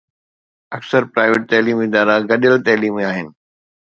اڪثر 0.77 1.01
پرائيويٽ 1.13 1.41
تعليمي 1.51 1.83
ادارا 1.91 2.15
گڏيل 2.31 2.55
تعليمي 2.71 3.03
آهن. 3.11 3.27